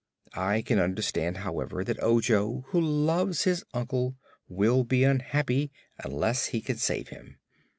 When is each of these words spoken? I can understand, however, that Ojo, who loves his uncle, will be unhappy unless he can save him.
I 0.33 0.63
can 0.63 0.79
understand, 0.79 1.37
however, 1.45 1.83
that 1.83 2.01
Ojo, 2.01 2.61
who 2.69 2.81
loves 2.81 3.43
his 3.43 3.63
uncle, 3.71 4.15
will 4.49 4.83
be 4.83 5.03
unhappy 5.03 5.71
unless 6.03 6.47
he 6.47 6.59
can 6.59 6.77
save 6.77 7.09
him. 7.09 7.37